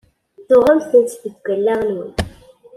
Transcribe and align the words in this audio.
Tuɣem-tent 0.47 1.19
deg 1.23 1.45
allaɣen-nwen? 1.53 2.13